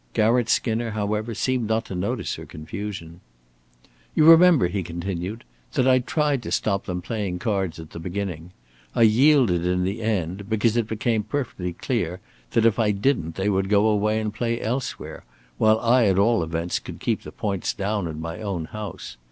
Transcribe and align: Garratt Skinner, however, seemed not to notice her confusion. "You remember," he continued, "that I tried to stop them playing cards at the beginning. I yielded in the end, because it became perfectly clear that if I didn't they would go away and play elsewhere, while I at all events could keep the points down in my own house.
Garratt 0.15 0.49
Skinner, 0.49 0.89
however, 0.89 1.35
seemed 1.35 1.67
not 1.67 1.85
to 1.85 1.93
notice 1.93 2.33
her 2.33 2.45
confusion. 2.47 3.21
"You 4.15 4.25
remember," 4.27 4.67
he 4.67 4.81
continued, 4.81 5.43
"that 5.73 5.87
I 5.87 5.99
tried 5.99 6.41
to 6.41 6.51
stop 6.51 6.87
them 6.87 7.03
playing 7.03 7.37
cards 7.37 7.77
at 7.77 7.91
the 7.91 7.99
beginning. 7.99 8.51
I 8.95 9.03
yielded 9.03 9.63
in 9.63 9.83
the 9.83 10.01
end, 10.01 10.49
because 10.49 10.75
it 10.75 10.87
became 10.87 11.21
perfectly 11.21 11.73
clear 11.73 12.19
that 12.49 12.65
if 12.65 12.79
I 12.79 12.89
didn't 12.89 13.35
they 13.35 13.47
would 13.47 13.69
go 13.69 13.85
away 13.85 14.19
and 14.19 14.33
play 14.33 14.59
elsewhere, 14.59 15.23
while 15.59 15.79
I 15.79 16.05
at 16.05 16.17
all 16.17 16.41
events 16.41 16.79
could 16.79 16.99
keep 16.99 17.21
the 17.21 17.31
points 17.31 17.71
down 17.71 18.07
in 18.07 18.19
my 18.19 18.41
own 18.41 18.65
house. 18.65 19.17